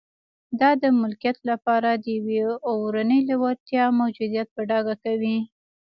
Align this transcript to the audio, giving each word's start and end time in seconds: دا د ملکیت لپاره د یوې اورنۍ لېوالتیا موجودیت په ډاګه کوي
دا 0.59 0.69
د 0.81 0.83
ملکیت 1.01 1.37
لپاره 1.49 1.89
د 1.93 2.05
یوې 2.17 2.39
اورنۍ 2.69 3.19
لېوالتیا 3.27 3.83
موجودیت 3.99 4.47
په 4.55 4.61
ډاګه 4.69 4.95
کوي 5.03 5.37